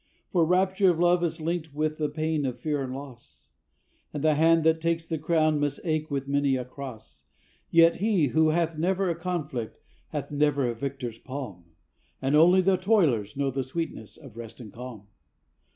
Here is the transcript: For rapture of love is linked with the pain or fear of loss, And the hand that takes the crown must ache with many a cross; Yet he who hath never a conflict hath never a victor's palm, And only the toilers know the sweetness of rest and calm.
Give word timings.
For 0.31 0.45
rapture 0.47 0.89
of 0.89 0.99
love 0.99 1.23
is 1.23 1.39
linked 1.39 1.75
with 1.75 1.99
the 1.99 2.09
pain 2.09 2.47
or 2.47 2.53
fear 2.53 2.81
of 2.81 2.89
loss, 2.89 3.49
And 4.11 4.23
the 4.23 4.33
hand 4.33 4.63
that 4.63 4.81
takes 4.81 5.07
the 5.07 5.19
crown 5.19 5.59
must 5.59 5.79
ache 5.83 6.09
with 6.09 6.27
many 6.27 6.55
a 6.55 6.65
cross; 6.65 7.21
Yet 7.69 7.97
he 7.97 8.29
who 8.29 8.49
hath 8.49 8.79
never 8.79 9.11
a 9.11 9.15
conflict 9.15 9.77
hath 10.09 10.31
never 10.31 10.67
a 10.67 10.73
victor's 10.73 11.19
palm, 11.19 11.65
And 12.19 12.35
only 12.35 12.61
the 12.61 12.77
toilers 12.77 13.37
know 13.37 13.51
the 13.51 13.63
sweetness 13.63 14.17
of 14.17 14.37
rest 14.37 14.59
and 14.59 14.73
calm. 14.73 15.03